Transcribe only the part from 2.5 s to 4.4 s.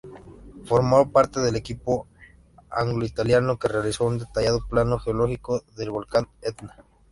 anglo-italiano que realizó un